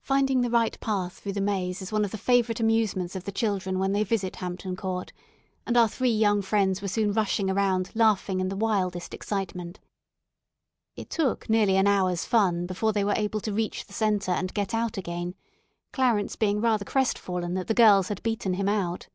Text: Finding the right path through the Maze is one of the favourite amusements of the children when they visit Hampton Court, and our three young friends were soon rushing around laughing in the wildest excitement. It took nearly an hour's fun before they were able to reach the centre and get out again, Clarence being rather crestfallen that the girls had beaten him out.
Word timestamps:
Finding 0.00 0.40
the 0.40 0.50
right 0.50 0.76
path 0.80 1.20
through 1.20 1.34
the 1.34 1.40
Maze 1.40 1.80
is 1.80 1.92
one 1.92 2.04
of 2.04 2.10
the 2.10 2.18
favourite 2.18 2.58
amusements 2.58 3.14
of 3.14 3.22
the 3.22 3.30
children 3.30 3.78
when 3.78 3.92
they 3.92 4.02
visit 4.02 4.34
Hampton 4.42 4.74
Court, 4.74 5.12
and 5.64 5.76
our 5.76 5.86
three 5.86 6.10
young 6.10 6.42
friends 6.42 6.82
were 6.82 6.88
soon 6.88 7.12
rushing 7.12 7.48
around 7.48 7.92
laughing 7.94 8.40
in 8.40 8.48
the 8.48 8.56
wildest 8.56 9.14
excitement. 9.14 9.78
It 10.96 11.10
took 11.10 11.48
nearly 11.48 11.76
an 11.76 11.86
hour's 11.86 12.24
fun 12.24 12.66
before 12.66 12.92
they 12.92 13.04
were 13.04 13.14
able 13.14 13.38
to 13.38 13.52
reach 13.52 13.86
the 13.86 13.92
centre 13.92 14.32
and 14.32 14.52
get 14.52 14.74
out 14.74 14.98
again, 14.98 15.36
Clarence 15.92 16.34
being 16.34 16.60
rather 16.60 16.84
crestfallen 16.84 17.54
that 17.54 17.68
the 17.68 17.72
girls 17.74 18.08
had 18.08 18.20
beaten 18.24 18.54
him 18.54 18.68
out. 18.68 19.06